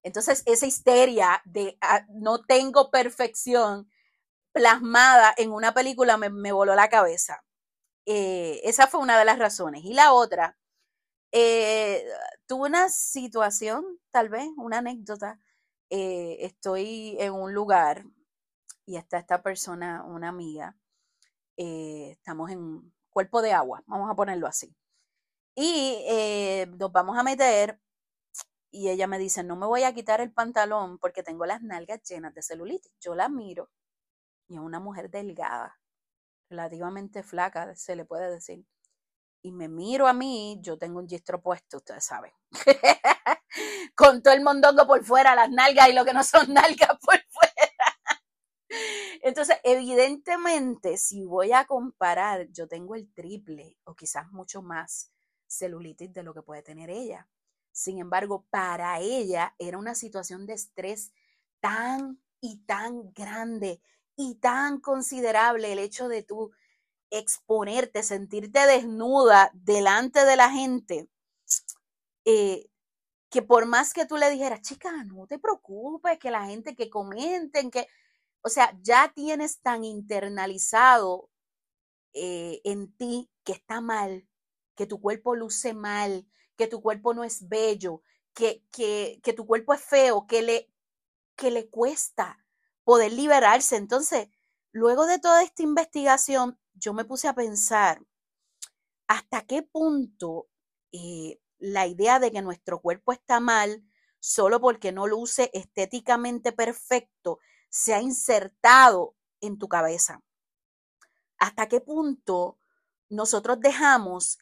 Entonces, 0.03 0.43
esa 0.45 0.65
histeria 0.65 1.41
de 1.45 1.77
ah, 1.81 2.05
no 2.09 2.43
tengo 2.43 2.91
perfección 2.91 3.89
plasmada 4.53 5.33
en 5.37 5.51
una 5.51 5.73
película 5.73 6.17
me, 6.17 6.51
voló 6.51 6.75
la 6.75 6.89
cabeza. 6.89 7.43
Eh, 8.05 8.61
esa 8.63 8.87
fue 8.87 9.01
una 9.01 9.19
de 9.19 9.25
las 9.25 9.39
razones. 9.39 9.83
Y 9.85 9.93
la 9.93 10.13
otra, 10.13 10.57
eh, 11.31 12.05
tuve 12.47 12.69
una 12.69 12.89
situación, 12.89 13.85
tal 14.11 14.29
vez, 14.29 14.47
una 14.57 14.79
anécdota. 14.79 15.39
Eh, 15.89 16.37
estoy 16.41 17.17
en 17.19 17.33
un 17.33 17.53
lugar 17.53 18.05
y 18.85 18.97
está 18.97 19.19
esta 19.19 19.41
persona, 19.43 20.03
una 20.05 20.29
amiga. 20.29 20.75
estamos 21.57 22.51
en 22.51 22.93
cuerpo 23.09 23.41
de 23.41 23.53
agua, 23.53 23.83
vamos 23.87 24.09
a 24.11 24.15
ponerlo 24.15 24.47
así. 24.47 24.75
Y 25.59 26.05
nos 26.77 26.91
vamos 26.91 27.17
a 27.17 27.23
meter 27.23 27.79
y 28.69 28.89
ella 28.89 29.07
me 29.07 29.17
dice, 29.17 29.43
no 29.43 29.55
me 29.55 29.65
voy 29.65 29.81
a 29.81 29.93
quitar 29.95 30.21
el 30.21 30.31
pantalón 30.31 30.99
porque 30.99 31.23
tengo 31.23 31.47
las 31.47 31.63
nalgas 31.63 32.03
llenas 32.03 32.35
de 32.35 32.43
celulitis. 32.43 32.93
Yo 33.01 33.15
la 33.15 33.27
miro 33.27 33.71
y 34.47 34.57
a 34.57 34.61
una 34.61 34.79
mujer 34.79 35.09
delgada, 35.09 35.79
relativamente 36.51 37.23
flaca, 37.23 37.75
se 37.75 37.95
le 37.95 38.05
puede 38.05 38.29
decir. 38.29 38.67
Y 39.41 39.51
me 39.51 39.67
miro 39.67 40.07
a 40.07 40.13
mí, 40.13 40.59
yo 40.61 40.77
tengo 40.77 40.99
un 40.99 41.07
gistro 41.09 41.41
puesto, 41.41 41.77
ustedes 41.77 42.05
saben. 42.05 42.33
Con 43.95 44.21
todo 44.21 44.35
el 44.35 44.43
mondongo 44.43 44.85
por 44.85 45.03
fuera, 45.03 45.33
las 45.33 45.49
nalgas 45.49 45.89
y 45.89 45.93
lo 45.93 46.05
que 46.05 46.13
no 46.13 46.23
son 46.23 46.53
nalgas 46.53 46.99
por 47.03 47.19
fuera. 47.29 47.73
Entonces, 49.23 49.57
evidentemente, 49.63 50.97
si 50.97 51.25
voy 51.25 51.51
a 51.51 51.65
comparar, 51.65 52.47
yo 52.51 52.67
tengo 52.67 52.93
el 52.93 53.11
triple 53.11 53.75
o 53.85 53.95
quizás 53.95 54.31
mucho 54.31 54.61
más 54.61 55.11
celulitis 55.47 56.13
de 56.13 56.23
lo 56.23 56.33
que 56.33 56.41
puede 56.41 56.61
tener 56.61 56.89
ella. 56.89 57.27
Sin 57.71 57.99
embargo, 57.99 58.45
para 58.49 58.99
ella 58.99 59.55
era 59.59 59.77
una 59.77 59.95
situación 59.95 60.45
de 60.45 60.53
estrés 60.53 61.11
tan 61.59 62.19
y 62.41 62.57
tan 62.65 63.13
grande 63.13 63.81
y 64.15 64.35
tan 64.35 64.79
considerable 64.79 65.73
el 65.73 65.79
hecho 65.79 66.07
de 66.07 66.23
tú 66.23 66.51
exponerte, 67.09 68.03
sentirte 68.03 68.65
desnuda 68.65 69.51
delante 69.53 70.25
de 70.25 70.35
la 70.35 70.49
gente, 70.49 71.09
eh, 72.25 72.69
que 73.29 73.41
por 73.41 73.65
más 73.65 73.93
que 73.93 74.05
tú 74.05 74.17
le 74.17 74.29
dijeras, 74.29 74.61
chica, 74.61 74.91
no 75.03 75.27
te 75.27 75.39
preocupes, 75.39 76.17
que 76.19 76.31
la 76.31 76.45
gente 76.45 76.75
que 76.75 76.89
comenten, 76.89 77.71
que, 77.71 77.87
o 78.41 78.49
sea, 78.49 78.77
ya 78.81 79.11
tienes 79.13 79.61
tan 79.61 79.83
internalizado 79.83 81.29
eh, 82.13 82.61
en 82.63 82.91
ti 82.97 83.29
que 83.43 83.53
está 83.53 83.81
mal, 83.81 84.27
que 84.77 84.85
tu 84.85 85.01
cuerpo 85.01 85.35
luce 85.35 85.73
mal, 85.73 86.25
que 86.55 86.67
tu 86.67 86.81
cuerpo 86.81 87.13
no 87.13 87.25
es 87.25 87.49
bello, 87.49 88.03
que, 88.33 88.63
que, 88.71 89.19
que 89.23 89.33
tu 89.33 89.45
cuerpo 89.45 89.73
es 89.73 89.81
feo, 89.81 90.27
que 90.27 90.41
le, 90.43 90.71
que 91.35 91.51
le 91.51 91.69
cuesta 91.69 92.45
poder 92.85 93.11
liberarse. 93.11 93.75
Entonces, 93.75 94.29
luego 94.71 95.07
de 95.07 95.19
toda 95.19 95.43
esta 95.43 95.63
investigación, 95.63 96.57
yo 96.75 96.93
me 96.93 97.03
puse 97.03 97.27
a 97.27 97.33
pensar 97.33 98.01
hasta 99.07 99.41
qué 99.45 99.63
punto 99.63 100.47
eh, 100.91 101.41
la 101.57 101.87
idea 101.87 102.19
de 102.19 102.31
que 102.31 102.41
nuestro 102.41 102.79
cuerpo 102.79 103.11
está 103.11 103.39
mal 103.39 103.83
solo 104.19 104.61
porque 104.61 104.91
no 104.91 105.07
luce 105.07 105.49
estéticamente 105.53 106.51
perfecto 106.51 107.39
se 107.69 107.93
ha 107.93 108.01
insertado 108.01 109.15
en 109.41 109.57
tu 109.57 109.67
cabeza. 109.67 110.21
Hasta 111.39 111.67
qué 111.67 111.81
punto 111.81 112.57
nosotros 113.09 113.59
dejamos 113.59 114.37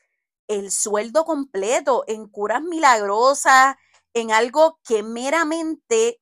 el 0.48 0.72
sueldo 0.72 1.26
completo 1.26 2.04
en 2.08 2.28
curas 2.28 2.62
milagrosas, 2.62 3.76
en 4.14 4.32
algo 4.32 4.80
que 4.88 5.04
meramente 5.04 6.22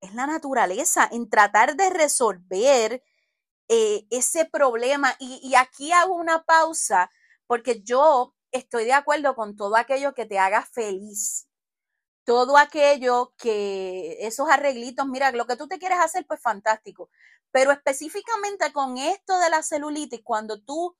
es 0.00 0.14
la 0.14 0.26
naturaleza, 0.26 1.08
en 1.10 1.28
tratar 1.28 1.76
de 1.76 1.90
resolver 1.90 3.02
eh, 3.68 4.06
ese 4.10 4.44
problema. 4.44 5.16
Y, 5.18 5.54
aquí 5.54 5.92
hago 5.92 6.14
una 6.14 6.44
pausa 6.44 7.10
porque 7.46 7.82
yo 7.82 8.34
estoy 8.52 8.84
de 8.84 8.92
acuerdo 8.92 9.34
con 9.34 9.56
todo 9.56 9.76
aquello 9.76 10.14
que 10.14 10.26
te 10.26 10.38
haga 10.38 10.62
feliz. 10.62 11.48
Todo 12.24 12.56
aquello 12.56 13.34
que, 13.36 14.18
esos 14.20 14.48
arreglitos, 14.48 15.06
mira, 15.06 15.30
lo 15.32 15.46
que 15.46 15.56
tú 15.56 15.68
te 15.68 15.78
quieres 15.78 15.98
hacer, 16.00 16.26
pues 16.26 16.40
fantástico. 16.40 17.10
Pero 17.50 17.72
específicamente 17.72 18.72
con 18.72 18.96
esto 18.98 19.38
de 19.38 19.50
la 19.50 19.62
celulitis, 19.62 20.22
cuando 20.24 20.60
tú 20.62 20.96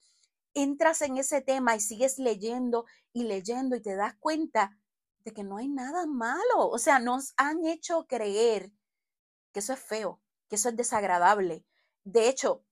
entras 0.55 1.03
en 1.03 1.19
ese 1.19 1.41
tema 1.41 1.77
y 1.77 1.81
sigues 1.81 2.19
leyendo 2.19 2.87
y 3.13 3.25
leyendo 3.25 3.77
y 3.77 3.83
te 3.83 3.97
das 3.97 4.15
cuenta 4.19 4.79
de 5.25 5.33
que 5.33 5.45
no 5.45 5.59
hay 5.59 5.69
nada 5.69 6.07
malo. 6.07 6.69
O 6.69 6.79
sea, 6.79 6.99
nos 6.99 7.35
han 7.37 7.65
hecho 7.67 8.07
creer 8.07 8.73
que 9.53 9.61
eso 9.61 9.73
es 9.73 9.81
feo, 9.81 10.21
que 10.49 10.57
eso 10.57 10.69
es 10.69 10.77
desagradable. 10.77 11.65
De 12.05 12.29
hecho, 12.29 12.65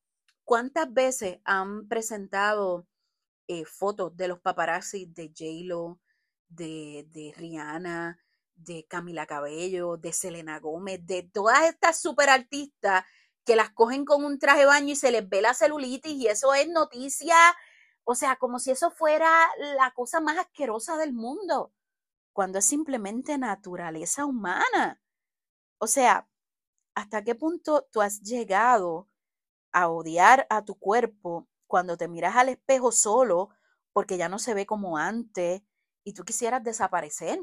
¿cuántas 0.45 0.93
veces 0.93 1.39
han 1.45 1.89
presentado 1.89 2.87
eh, 3.49 3.65
fotos 3.65 4.17
de 4.17 4.29
los 4.29 4.41
paparazzi 4.41 5.07
de 5.07 5.29
J-Lo, 5.29 6.01
de, 6.49 7.07
de 7.11 7.33
Rihanna, 7.37 8.19
de 8.55 8.87
Camila 8.89 9.27
Cabello, 9.27 9.97
de 9.97 10.13
Selena 10.13 10.61
Gómez, 10.61 11.05
de 11.07 11.23
todas 11.23 11.65
estas 11.65 12.01
super 12.01 12.29
artistas 12.29 13.05
que 13.45 13.57
las 13.57 13.71
cogen 13.71 14.05
con 14.05 14.25
un 14.25 14.39
traje 14.39 14.61
de 14.61 14.67
baño 14.67 14.93
y 14.93 14.97
se 14.97 15.11
les 15.11 15.29
ve 15.29 15.43
la 15.43 15.55
celulitis 15.55 16.13
y 16.13 16.29
eso 16.29 16.55
es 16.55 16.69
noticia, 16.69 17.37
o 18.05 18.15
sea, 18.15 18.37
como 18.37 18.59
si 18.59 18.71
eso 18.71 18.91
fuera 18.91 19.49
la 19.77 19.93
cosa 19.95 20.21
más 20.21 20.39
asquerosa 20.39 20.97
del 20.97 21.13
mundo, 21.13 21.73
cuando 22.33 22.59
es 22.59 22.65
simplemente 22.65 23.39
naturaleza 23.39 24.27
humana. 24.27 25.01
O 25.79 25.87
sea, 25.87 26.29
¿hasta 26.95 27.23
qué 27.23 27.35
punto 27.35 27.87
tú 27.93 28.01
has 28.01 28.21
llegado 28.23 29.09
a 29.73 29.89
odiar 29.89 30.47
a 30.51 30.65
tu 30.65 30.79
cuerpo 30.79 31.49
cuando 31.67 31.97
te 31.97 32.09
miras 32.09 32.37
al 32.37 32.49
espejo 32.49 32.93
solo 32.93 33.51
porque 33.93 34.17
ya 34.17 34.29
no 34.29 34.39
se 34.39 34.55
ve 34.55 34.67
como 34.67 34.97
antes 34.97 35.63
y 36.05 36.15
tú 36.15 36.25
quisieras 36.25 36.63
desaparecer? 36.63 37.41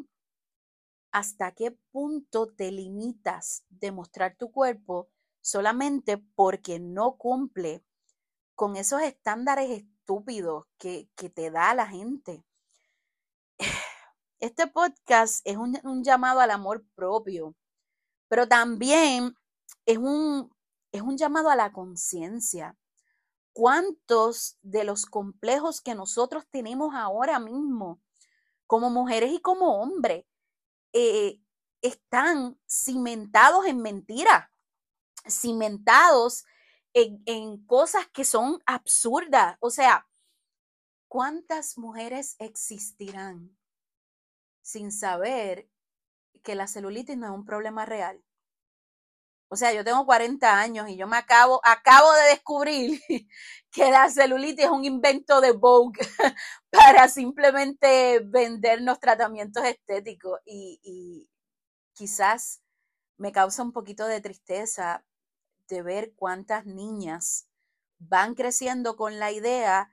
¿Hasta 1.12 1.54
qué 1.54 1.72
punto 1.92 2.48
te 2.48 2.72
limitas 2.72 3.64
de 3.70 3.92
mostrar 3.92 4.36
tu 4.36 4.52
cuerpo 4.52 5.10
solamente 5.42 6.18
porque 6.36 6.80
no 6.80 7.18
cumple 7.18 7.84
con 8.56 8.76
esos 8.76 9.02
estándares 9.02 9.86
estúpidos 10.10 10.66
que, 10.80 11.08
te 11.36 11.52
da 11.52 11.74
la 11.76 11.86
gente? 11.86 12.44
Este 14.40 14.68
podcast 14.68 15.42
es 15.46 15.58
un, 15.58 15.78
un 15.84 16.02
llamado 16.02 16.40
al 16.40 16.50
amor 16.50 16.84
propio, 16.96 17.56
pero 18.30 18.48
también 18.48 19.36
es 19.86 19.98
un, 19.98 20.50
es 20.94 21.02
un 21.02 21.18
llamado 21.18 21.50
a 21.50 21.58
la 21.58 21.74
conciencia. 21.74 22.78
¿Cuántos 23.52 24.58
de 24.62 24.86
los 24.86 25.06
complejos 25.06 25.82
que 25.82 25.94
nosotros 25.94 26.46
tenemos 26.50 26.96
ahora 26.96 27.38
mismo, 27.38 28.02
como 28.66 28.90
mujeres 28.90 29.34
y 29.34 29.42
como 29.42 29.82
hombres, 29.82 30.26
eh, 30.94 31.42
están 31.82 32.58
cimentados 32.66 33.66
en 33.66 33.82
mentiras, 33.82 34.50
cimentados 35.28 36.46
en, 36.94 37.22
en 37.26 37.66
cosas 37.66 38.08
que 38.08 38.26
son 38.26 38.62
absurdas? 38.66 39.58
O 39.60 39.70
sea, 39.70 40.08
¿cuántas 41.08 41.78
mujeres 41.78 42.36
existirán 42.40 43.58
sin 44.62 44.92
saber 44.92 45.68
que 46.44 46.56
la 46.56 46.68
celulitis 46.68 47.18
no 47.18 47.28
es 47.28 47.34
un 47.34 47.46
problema 47.46 47.86
real? 47.86 48.24
O 49.52 49.56
sea, 49.56 49.74
yo 49.74 49.84
tengo 49.84 50.06
40 50.06 50.60
años 50.60 50.88
y 50.90 50.96
yo 50.96 51.08
me 51.08 51.18
acabo, 51.18 51.60
acabo 51.64 52.12
de 52.14 52.30
descubrir 52.30 53.02
que 53.72 53.90
la 53.92 54.10
celulitis 54.10 54.66
es 54.66 54.72
un 54.72 54.86
invento 54.86 55.42
de 55.42 55.54
Vogue 55.54 56.00
para 56.72 57.08
simplemente 57.08 58.20
vendernos 58.24 59.00
tratamientos 59.00 59.64
estéticos 59.66 60.40
y, 60.46 60.80
y 60.84 61.30
quizás 61.94 62.62
me 63.18 63.32
causa 63.32 63.64
un 63.64 63.74
poquito 63.74 64.08
de 64.08 64.22
tristeza 64.22 65.04
de 65.70 65.82
ver 65.82 66.14
cuántas 66.16 66.66
niñas 66.66 67.48
van 68.00 68.36
creciendo 68.36 68.98
con 68.98 69.20
la 69.20 69.32
idea 69.32 69.92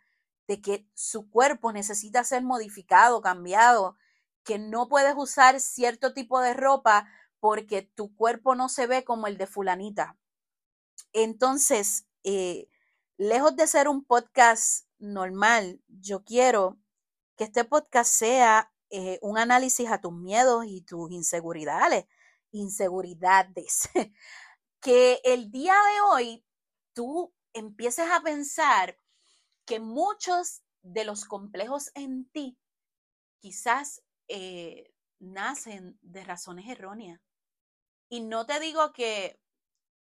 de 0.48 0.60
que 0.60 0.88
su 0.94 1.30
cuerpo 1.30 1.72
necesita 1.72 2.24
ser 2.24 2.42
modificado, 2.42 3.20
cambiado, 3.20 3.96
que 4.44 4.58
no 4.58 4.88
puedes 4.88 5.14
usar 5.16 5.60
cierto 5.60 6.14
tipo 6.14 6.40
de 6.40 6.54
ropa 6.54 7.08
porque 7.40 7.82
tu 7.82 8.14
cuerpo 8.16 8.54
no 8.54 8.68
se 8.68 8.86
ve 8.86 9.04
como 9.04 9.26
el 9.26 9.36
de 9.36 9.46
fulanita. 9.46 10.16
Entonces, 11.12 12.06
eh, 12.24 12.68
lejos 13.16 13.56
de 13.56 13.66
ser 13.66 13.88
un 13.88 14.04
podcast 14.04 14.86
normal, 14.98 15.82
yo 15.88 16.24
quiero 16.24 16.78
que 17.36 17.44
este 17.44 17.64
podcast 17.64 18.10
sea 18.10 18.72
eh, 18.90 19.18
un 19.20 19.36
análisis 19.38 19.90
a 19.90 20.00
tus 20.00 20.12
miedos 20.12 20.64
y 20.66 20.82
tus 20.82 21.10
inseguridades, 21.10 22.06
inseguridades. 22.52 23.88
que 24.86 25.20
el 25.24 25.50
día 25.50 25.74
de 25.74 26.00
hoy 26.00 26.44
tú 26.92 27.34
empieces 27.52 28.08
a 28.08 28.20
pensar 28.20 28.96
que 29.64 29.80
muchos 29.80 30.62
de 30.82 31.04
los 31.04 31.24
complejos 31.24 31.90
en 31.96 32.30
ti 32.30 32.56
quizás 33.40 34.04
eh, 34.28 34.94
nacen 35.18 35.98
de 36.02 36.22
razones 36.22 36.68
erróneas. 36.68 37.20
Y 38.08 38.20
no 38.20 38.46
te 38.46 38.60
digo 38.60 38.92
que, 38.92 39.40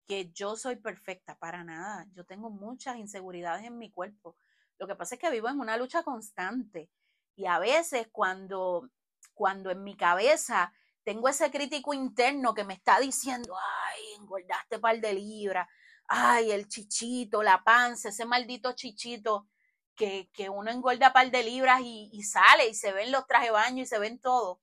que 0.05 0.33
yo 0.33 0.57
soy 0.57 0.75
perfecta, 0.75 1.37
para 1.37 1.63
nada. 1.63 2.05
Yo 2.11 2.25
tengo 2.25 2.49
muchas 2.49 2.97
inseguridades 2.97 3.63
en 3.63 3.77
mi 3.77 3.89
cuerpo. 3.89 4.35
Lo 4.79 4.85
que 4.85 4.97
pasa 4.97 5.15
es 5.15 5.21
que 5.21 5.31
vivo 5.31 5.47
en 5.47 5.61
una 5.61 5.77
lucha 5.77 6.03
constante. 6.03 6.89
Y 7.37 7.45
a 7.45 7.57
veces 7.57 8.09
cuando, 8.11 8.89
cuando 9.33 9.71
en 9.71 9.81
mi 9.81 9.95
cabeza 9.95 10.73
tengo 11.05 11.29
ese 11.29 11.51
crítico 11.51 11.93
interno 11.93 12.53
que 12.53 12.65
me 12.65 12.73
está 12.73 12.99
diciendo, 12.99 13.55
ay, 13.55 14.02
engordaste 14.23 14.79
par 14.79 14.99
de 14.99 15.13
libras, 15.13 15.67
ay, 16.07 16.51
el 16.51 16.67
chichito, 16.67 17.43
la 17.43 17.63
panza, 17.63 18.09
ese 18.09 18.25
maldito 18.25 18.73
chichito, 18.73 19.47
que, 19.95 20.29
que 20.33 20.49
uno 20.49 20.71
engorda 20.71 21.13
par 21.13 21.29
de 21.31 21.43
libras 21.43 21.81
y, 21.83 22.23
sale 22.23 22.67
y 22.67 22.73
se 22.73 22.91
ven 22.93 23.11
los 23.11 23.27
trajes 23.27 23.49
de 23.49 23.51
baño 23.51 23.83
y 23.83 23.85
se 23.85 23.99
ven 23.99 24.19
todo. 24.19 24.61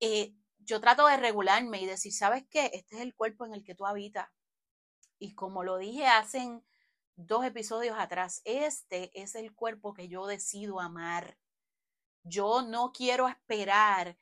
Eh, 0.00 0.34
yo 0.58 0.80
trato 0.80 1.06
de 1.06 1.16
regularme 1.16 1.80
y 1.80 1.86
decir, 1.86 2.12
¿sabes 2.12 2.44
qué? 2.50 2.70
Este 2.72 2.96
es 2.96 3.02
el 3.02 3.14
cuerpo 3.14 3.44
en 3.44 3.54
el 3.54 3.64
que 3.64 3.74
tú 3.74 3.86
habitas. 3.86 4.28
Y 5.18 5.34
como 5.34 5.62
lo 5.64 5.78
dije 5.78 6.06
hace 6.06 6.60
dos 7.16 7.44
episodios 7.44 7.98
atrás, 7.98 8.40
este 8.44 9.10
es 9.20 9.34
el 9.34 9.54
cuerpo 9.54 9.94
que 9.94 10.08
yo 10.08 10.26
decido 10.26 10.80
amar. 10.80 11.38
Yo 12.22 12.62
no 12.62 12.92
quiero 12.92 13.28
esperar 13.28 14.16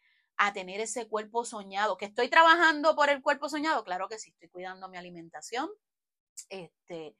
a 0.44 0.52
tener 0.52 0.80
ese 0.80 1.06
cuerpo 1.06 1.44
soñado. 1.44 1.96
¿Que 1.96 2.06
estoy 2.06 2.28
trabajando 2.28 2.96
por 2.96 3.08
el 3.10 3.22
cuerpo 3.22 3.48
soñado? 3.48 3.84
Claro 3.84 4.08
que 4.08 4.18
sí, 4.18 4.30
estoy 4.30 4.48
cuidando 4.48 4.88
mi 4.88 4.96
alimentación. 4.96 5.70
Este, 6.48 7.16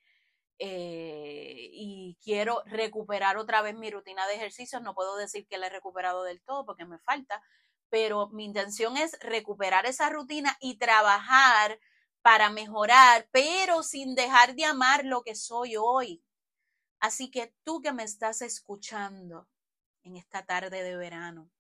eh, 0.59 1.69
y 1.73 2.19
quiero 2.21 2.65
recuperar 2.67 3.37
otra 3.37 3.63
vez 3.63 3.77
mi 3.77 3.93
rutina 3.93 4.27
de 4.27 4.35
ejercicios. 4.35 4.83
No 4.83 4.97
puedo 4.97 5.17
decir 5.17 5.47
que 5.47 5.57
la 5.57 5.69
he 5.69 5.71
recuperado 5.71 6.25
del 6.25 6.43
todo 6.43 6.67
porque 6.67 6.85
me 6.85 6.99
falta, 6.99 7.41
pero 7.91 8.29
mi 8.31 8.45
intención 8.45 8.97
es 8.97 9.17
recuperar 9.21 9.87
esa 9.87 10.11
rutina 10.11 10.57
y 10.61 10.79
trabajar 10.79 11.79
para 12.23 12.51
mejorar, 12.51 13.29
pero 13.31 13.85
sin 13.85 14.17
dejar 14.17 14.57
de 14.57 14.65
amar 14.65 15.05
lo 15.05 15.23
que 15.23 15.37
soy 15.37 15.77
hoy. 15.77 16.25
Así 16.99 17.31
que 17.31 17.55
tú 17.63 17.81
que 17.83 17.93
me 17.93 18.03
estás 18.03 18.43
escuchando 18.43 19.49
en 20.03 20.17
esta 20.17 20.45
tarde 20.45 20.83
de 20.83 20.97
verano, 20.97 21.51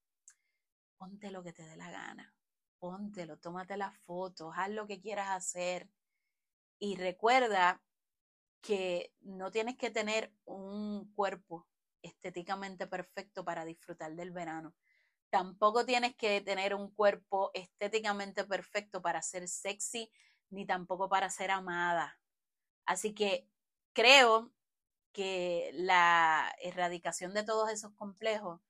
ponte 1.03 1.33
lo 1.33 1.43
que 1.43 1.53
te 1.53 1.65
dé 1.65 1.77
la 1.77 1.91
gana, 1.91 2.33
póntelo, 2.79 3.37
tómate 3.37 3.77
las 3.77 3.93
fotos, 3.99 4.55
haz 4.57 4.71
lo 4.71 4.87
que 4.87 5.01
quieras 5.01 5.31
hacer 5.31 5.91
y 6.79 6.95
recuerda 6.95 7.83
que 8.61 9.13
no 9.21 9.51
tienes 9.51 9.77
que 9.77 9.91
tener 9.91 10.33
un 10.45 11.13
cuerpo 11.13 11.67
estéticamente 12.03 12.87
perfecto 12.87 13.45
para 13.45 13.65
disfrutar 13.65 14.15
del 14.15 14.31
verano. 14.31 14.77
Tampoco 15.29 15.85
tienes 15.85 16.15
que 16.15 16.41
tener 16.41 16.73
un 16.73 16.95
cuerpo 16.95 17.51
estéticamente 17.53 18.45
perfecto 18.45 19.03
para 19.03 19.23
ser 19.23 19.49
sexy, 19.49 20.09
ni 20.51 20.67
tampoco 20.67 21.09
para 21.09 21.31
ser 21.31 21.51
amada. 21.51 22.17
Así 22.87 23.13
que 23.13 23.49
creo 23.93 24.53
que 25.13 25.73
la 25.75 26.55
erradicación 26.63 27.35
de 27.35 27.43
todos 27.43 27.71
esos 27.71 27.93
complejos 27.95 28.61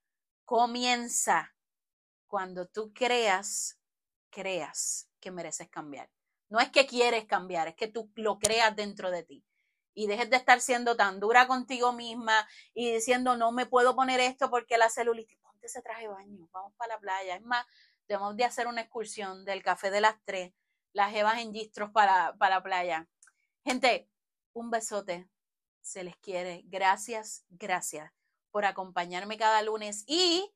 comienza 0.47 1.55
cuando 2.33 2.67
tú 2.67 2.95
creas, 2.95 3.79
creas 4.31 5.07
que 5.21 5.31
mereces 5.31 5.69
cambiar. 5.69 6.09
No 6.49 6.61
es 6.61 6.71
que 6.71 6.87
quieres 6.87 7.27
cambiar, 7.27 7.69
es 7.69 7.75
que 7.75 7.89
tú 7.89 8.11
lo 8.15 8.39
creas 8.39 8.75
dentro 8.75 9.11
de 9.11 9.23
ti. 9.23 9.45
Y 9.93 10.07
dejes 10.07 10.31
de 10.31 10.39
estar 10.39 10.63
siendo 10.63 10.97
tan 10.97 11.21
dura 11.21 11.47
contigo 11.47 11.93
misma 11.93 12.49
y 12.73 12.91
diciendo, 12.91 13.37
no 13.37 13.53
me 13.53 13.67
puedo 13.67 13.95
poner 13.95 14.19
esto 14.19 14.49
porque 14.49 14.79
la 14.79 14.89
celulitis 14.89 15.39
ese 15.61 15.83
traje 15.83 16.05
de 16.05 16.09
baño, 16.09 16.49
vamos 16.53 16.73
para 16.79 16.95
la 16.95 17.01
playa. 17.01 17.37
Es 17.37 17.43
más, 17.43 17.67
debemos 18.09 18.35
de 18.35 18.45
hacer 18.45 18.67
una 18.67 18.81
excursión 18.81 19.45
del 19.45 19.63
café 19.63 19.91
de 19.91 20.01
las 20.01 20.17
tres, 20.25 20.55
las 20.95 21.13
jevas 21.13 21.39
en 21.39 21.53
gistros 21.53 21.91
para, 21.91 22.35
para 22.39 22.55
la 22.57 22.63
playa. 22.63 23.11
Gente, 23.63 24.09
un 24.55 24.71
besote, 24.71 25.29
se 25.83 26.03
les 26.03 26.17
quiere. 26.17 26.63
Gracias, 26.65 27.45
gracias 27.51 28.11
por 28.51 28.65
acompañarme 28.65 29.37
cada 29.37 29.61
lunes 29.61 30.05
y 30.07 30.51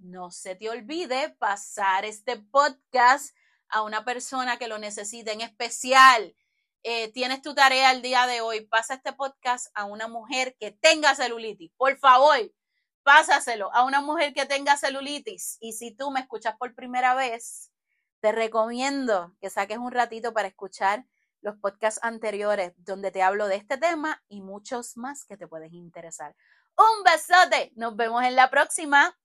no 0.00 0.30
se 0.30 0.56
te 0.56 0.68
olvide 0.70 1.30
pasar 1.38 2.04
este 2.04 2.38
podcast 2.38 3.34
a 3.68 3.82
una 3.82 4.04
persona 4.04 4.58
que 4.58 4.68
lo 4.68 4.78
necesite 4.78 5.32
en 5.32 5.40
especial. 5.40 6.34
Eh, 6.82 7.12
tienes 7.12 7.42
tu 7.42 7.54
tarea 7.54 7.92
el 7.92 8.02
día 8.02 8.26
de 8.26 8.40
hoy, 8.40 8.62
pasa 8.66 8.94
este 8.94 9.12
podcast 9.12 9.68
a 9.74 9.84
una 9.84 10.08
mujer 10.08 10.56
que 10.58 10.72
tenga 10.72 11.14
celulitis. 11.14 11.70
Por 11.76 11.98
favor, 11.98 12.38
pásaselo 13.02 13.72
a 13.74 13.84
una 13.84 14.00
mujer 14.00 14.32
que 14.32 14.46
tenga 14.46 14.76
celulitis. 14.76 15.58
Y 15.60 15.74
si 15.74 15.94
tú 15.94 16.10
me 16.10 16.20
escuchas 16.20 16.56
por 16.56 16.74
primera 16.74 17.14
vez, 17.14 17.70
te 18.20 18.32
recomiendo 18.32 19.34
que 19.40 19.50
saques 19.50 19.78
un 19.78 19.92
ratito 19.92 20.32
para 20.32 20.48
escuchar 20.48 21.04
los 21.42 21.56
podcasts 21.56 22.00
anteriores 22.02 22.72
donde 22.76 23.10
te 23.10 23.22
hablo 23.22 23.48
de 23.48 23.56
este 23.56 23.78
tema 23.78 24.22
y 24.28 24.42
muchos 24.42 24.96
más 24.96 25.24
que 25.24 25.36
te 25.36 25.46
pueden 25.46 25.74
interesar. 25.74 26.34
Un 26.76 27.04
besote, 27.04 27.72
nos 27.76 27.96
vemos 27.96 28.22
en 28.24 28.36
la 28.36 28.50
próxima. 28.50 29.18